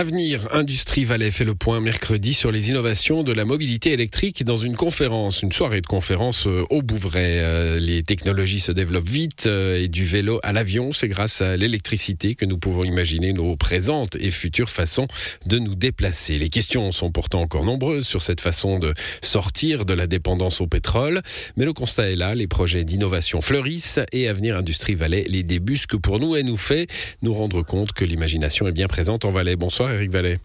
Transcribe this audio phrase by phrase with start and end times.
[0.00, 4.56] Avenir Industrie Valais fait le point mercredi sur les innovations de la mobilité électrique dans
[4.56, 7.40] une conférence, une soirée de conférence euh, au Bouvray.
[7.40, 11.58] Euh, les technologies se développent vite euh, et du vélo à l'avion, c'est grâce à
[11.58, 15.06] l'électricité que nous pouvons imaginer nos présentes et futures façons
[15.44, 16.38] de nous déplacer.
[16.38, 20.66] Les questions sont pourtant encore nombreuses sur cette façon de sortir de la dépendance au
[20.66, 21.20] pétrole,
[21.58, 25.98] mais le constat est là, les projets d'innovation fleurissent et Avenir Industrie Valais les débusque
[25.98, 26.86] pour nous et nous fait
[27.20, 29.56] nous rendre compte que l'imagination est bien présente en Valais.
[29.56, 29.89] Bonsoir.
[29.90, 30.38] Bonsoir Eric Vallet.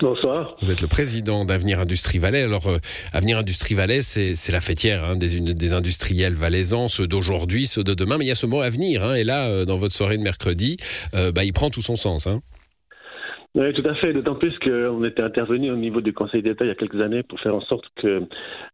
[0.00, 0.56] Bonsoir.
[0.60, 2.42] Vous êtes le président d'Avenir Industrie Valais.
[2.42, 2.78] Alors, euh,
[3.12, 7.94] Avenir Industrie Valais, c'est la fêtière hein, des, des, industriels valaisans, ceux d'aujourd'hui, ceux de
[7.94, 8.18] demain.
[8.18, 9.04] Mais il y a ce mot avenir.
[9.04, 10.78] Hein, et là, euh, dans votre soirée de mercredi,
[11.14, 12.26] euh, bah, il prend tout son sens.
[12.26, 12.42] Hein.
[13.54, 14.14] Oui, tout à fait.
[14.14, 17.22] D'autant plus qu'on était intervenu au niveau du Conseil d'État il y a quelques années
[17.22, 18.22] pour faire en sorte que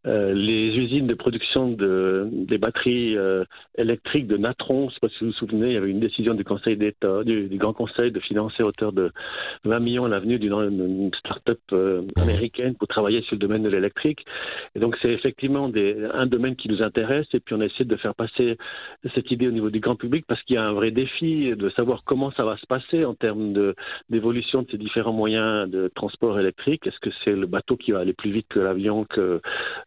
[0.07, 3.43] euh, les usines de production de, des batteries euh,
[3.77, 5.99] électriques de Natron, je ne sais pas si vous vous souvenez, il y avait une
[5.99, 9.11] décision du Conseil d'État, du, Grand Conseil de financer à hauteur de
[9.65, 14.25] 20 millions à l'avenue d'une start-up euh, américaine pour travailler sur le domaine de l'électrique.
[14.77, 15.69] Et donc c'est effectivement
[16.15, 18.57] un domaine qui nous intéresse et puis on essaie de faire passer
[19.13, 21.69] cette idée au niveau du grand public parce qu'il y a un vrai défi de
[21.71, 23.75] savoir comment ça va se passer en termes
[24.09, 28.13] d'évolution ces différents moyens de transport électrique Est-ce que c'est le bateau qui va aller
[28.13, 29.41] plus vite que l'avion, que euh,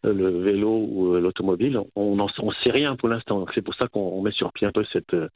[0.04, 1.80] le vélo ou euh, l'automobile?
[1.96, 3.46] On ne sait rien pour l'instant.
[3.54, 5.28] C'est pour ça qu'on met sur pied un peu cette, euh,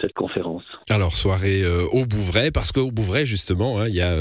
[0.00, 0.64] cette conférence.
[0.90, 4.14] Alors, soirée au Bouvray, parce qu'au Bouvray, justement, hein, il y a,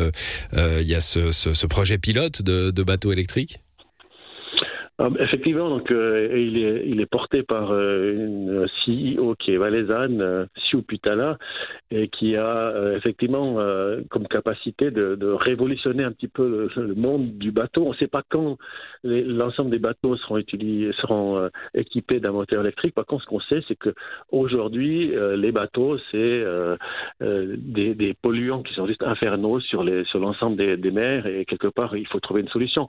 [0.79, 3.57] il y a ce, ce, projet pilote de, de bateau électrique?
[5.19, 10.81] Effectivement, donc euh, il, est, porté par euh, une CEO qui est valaisanne, euh, Siu
[10.81, 11.37] Putala,
[11.91, 13.57] et qui a euh, effectivement
[14.09, 17.85] comme capacité de, révolutionner un petit peu le, monde du bateau.
[17.85, 18.57] On ne sait pas quand
[19.03, 20.37] l'ensemble des bateaux seront,
[21.73, 22.95] équipés d'un moteur électrique.
[22.95, 23.93] Par contre, ce qu'on sait, c'est que
[24.31, 26.43] aujourd'hui, les bateaux, c'est
[27.21, 31.95] des, polluants qui sont juste infernaux sur sur l'ensemble des, des mers, et quelque part,
[31.95, 32.87] il faut trouver une solution.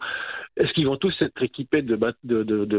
[0.56, 2.78] Est-ce qu'ils vont tous être équipés de de, de, de,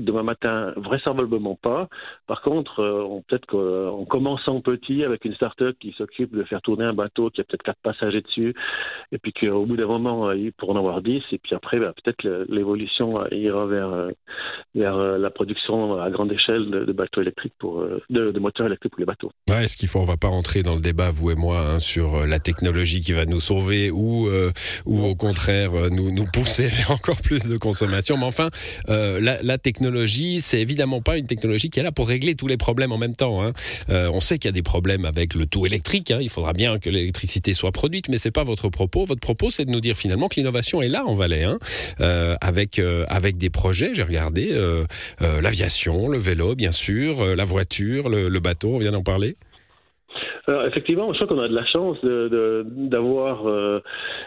[0.00, 1.88] demain matin Vraisemblablement pas.
[2.26, 6.84] Par contre, euh, peut-être qu'en commençant petit avec une start-up qui s'occupe de faire tourner
[6.84, 8.54] un bateau qui a peut-être quatre passagers dessus,
[9.12, 11.78] et puis qu'au bout d'un moment, euh, ils pourront en avoir dix, et puis après,
[11.78, 14.10] bah, peut-être l'évolution ira vers, euh,
[14.74, 19.06] vers la production à grande échelle de, bateaux électriques pour de, moteurs électriques pour les
[19.06, 19.30] bateaux.
[19.48, 21.80] Ouais, est-ce qu'il faut, on va pas rentrer dans le débat, vous et moi, hein,
[21.80, 24.28] sur la technologie qui va nous sauver ou,
[24.86, 28.50] ou au contraire nous, nous pousser vers encore plus de consommation mais enfin,
[28.88, 32.56] euh, la, technologie, c'est évidemment pas une technologie qui est là pour régler tous les
[32.56, 33.42] problèmes en même temps.
[33.42, 33.52] Hein.
[33.90, 36.10] Euh, on sait qu'il y a des problèmes avec le tout électrique.
[36.10, 36.18] Hein.
[36.20, 39.04] Il faudra bien que l'électricité soit produite, mais c'est pas votre propos.
[39.04, 41.58] Votre propos, c'est de nous dire finalement que l'innovation est là en Valais, hein.
[42.00, 43.90] euh, avec avec des projets.
[43.94, 44.56] J'ai regardé
[45.20, 48.74] l'aviation, le vélo, bien sûr, la voiture, le bateau.
[48.74, 49.36] On vient d'en parler.
[50.48, 53.80] Alors, effectivement, je crois qu'on a de la chance d'avoir euh,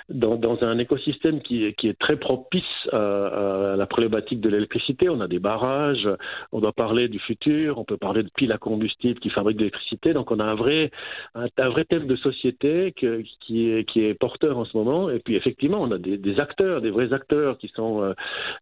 [0.09, 5.09] dans, un écosystème qui, est très propice à, la problématique de l'électricité.
[5.09, 6.07] On a des barrages,
[6.51, 9.63] on doit parler du futur, on peut parler de piles à combustible qui fabriquent de
[9.63, 10.13] l'électricité.
[10.13, 10.91] Donc on a un vrai,
[11.33, 15.09] un, vrai thème de société qui, est, porteur en ce moment.
[15.09, 18.13] Et puis effectivement, on a des, acteurs, des vrais acteurs qui sont euh,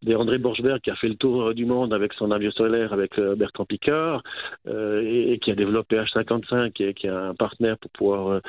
[0.01, 3.19] des André Borchberg qui a fait le tour du monde avec son avion solaire avec
[3.19, 4.23] euh, Bertrand Picard
[4.65, 8.41] et, qui a développé H55 et qui a un pour pouvoir euh,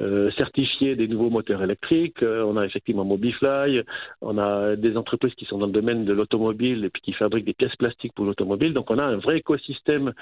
[0.00, 2.22] euh, certifier des nouveaux moteurs électriques.
[2.22, 3.82] Euh, on a effectivement Mobifly,
[4.20, 7.46] on a des entreprises qui sont dans le domaine de l'automobile et puis qui fabriquent
[7.46, 8.72] des pièces plastiques pour l'automobile.
[8.72, 10.12] Donc on a un vrai écosystème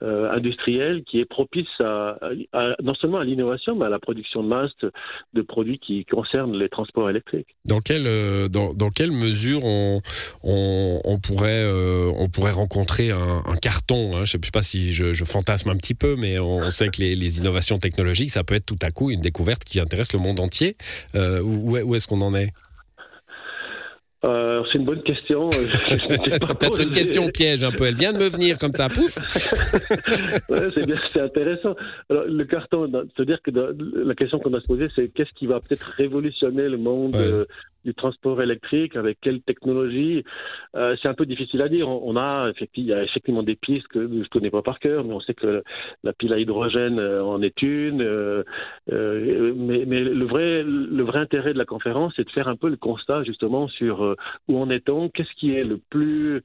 [0.00, 4.70] industriel qui est propice non seulement à l'innovation, mais à la production de masse
[5.32, 7.56] de produits qui concernent les transports électriques.
[7.64, 10.00] Dans quelle, dans, quelle mesure on,
[10.42, 11.64] on, pourrait,
[12.16, 14.24] on pourrait rencontrer un, carton hein?
[14.24, 17.14] Je ne sais pas si je, fantasme un petit peu, mais on, sait que les,
[17.14, 20.40] les innovations technologique, ça peut être tout à coup une découverte qui intéresse le monde
[20.40, 20.76] entier.
[21.14, 22.52] Euh, où, où est-ce qu'on en est?
[24.24, 25.50] Euh, c'est une bonne question.
[25.88, 27.84] c'est peut-être une question piège un peu.
[27.84, 29.18] Elle vient de me venir comme ça, pouf.
[31.12, 31.74] c'est intéressant.
[32.08, 35.58] Alors, le carton, c'est-à-dire que la question qu'on a se poser, c'est qu'est-ce qui va
[35.60, 37.46] peut-être révolutionner le monde euh,
[37.84, 40.24] du transport électrique, avec quelle technologie
[40.76, 41.88] euh, C'est un peu difficile à dire.
[41.88, 44.78] On, a effectivement, il y a effectivement des pistes que je ne connais pas par
[44.78, 45.62] cœur, mais on sait que
[46.04, 48.02] la pile à hydrogène euh, en est une.
[48.02, 48.42] Euh,
[48.88, 52.68] mais, mais le vrai, le vrai intérêt de la conférence, c'est de faire un peu
[52.68, 54.16] le constat justement sur
[54.48, 56.42] où en est-on, qu'est-ce qui est le plus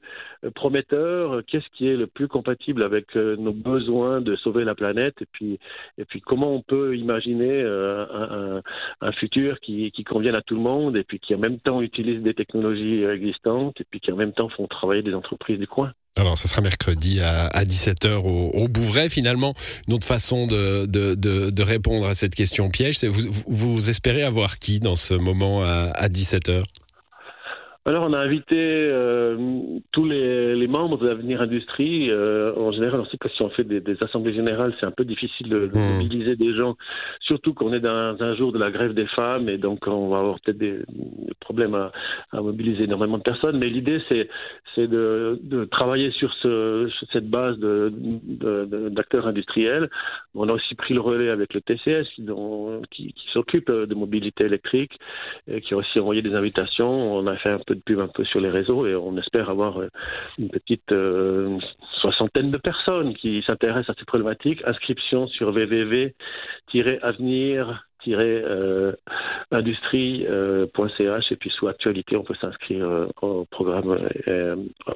[0.54, 5.26] prometteur, qu'est-ce qui est le plus compatible avec nos besoins de sauver la planète, et
[5.30, 5.58] puis,
[5.96, 8.62] et puis comment on peut imaginer un,
[9.00, 12.22] un, futur qui, qui convienne à tout le monde, et puis en même temps utilisent
[12.22, 15.92] des technologies existantes et puis qui en même temps font travailler des entreprises du coin.
[16.16, 19.08] Alors, ça sera mercredi à, 17h au, Bouvray.
[19.08, 19.54] Finalement,
[19.86, 24.58] une autre façon de, de, répondre à cette question piège, c'est vous, vous espérez avoir
[24.58, 26.62] qui dans ce moment à, à 17h
[27.84, 29.36] alors, on a invité euh,
[29.92, 32.10] tous les, membres de l'Avenir Industrie.
[32.10, 35.06] Euh, en général, on sait que si on fait des, assemblées générales, c'est un peu
[35.06, 36.02] difficile de, hmm.
[36.02, 36.76] mobiliser des gens,
[37.20, 40.18] surtout qu'on est dans un jour de la grève des femmes et donc on va
[40.18, 40.80] avoir peut-être des,
[41.40, 41.90] problèmes à,
[42.42, 43.58] mobiliser énormément de personnes.
[43.58, 44.28] Mais l'idée, c'est,
[44.76, 49.88] de, travailler sur, ce, cette base d'acteurs industriels.
[50.34, 52.06] On a aussi pris le relais avec le TCS
[52.90, 54.92] qui, qui s'occupe de mobilité électrique
[55.50, 57.16] et qui a aussi envoyé des invitations.
[57.16, 59.80] On a fait un peu pub un peu sur les réseaux et on espère avoir
[59.80, 59.88] euh,
[60.38, 61.58] une petite euh,
[62.00, 64.62] soixantaine de personnes qui s'intéressent à ces problématiques.
[64.66, 66.14] Inscription sur www-avenir
[69.50, 73.98] industrie.ch et puis sous actualité on peut s'inscrire euh, au programme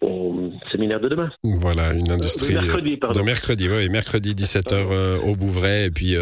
[0.02, 1.30] au séminaire de demain.
[1.42, 3.20] Voilà, une industrie de mercredi, pardon.
[3.20, 6.16] De mercredi, oui, mercredi 17h au Bouvray et puis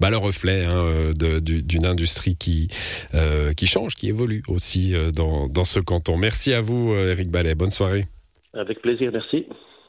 [0.00, 2.68] bah, le reflet hein, d'une industrie qui
[3.56, 6.16] qui change, qui évolue aussi dans, dans ce canton.
[6.16, 8.04] Merci à vous Eric Ballet, bonne soirée.
[8.54, 9.46] Avec plaisir, merci.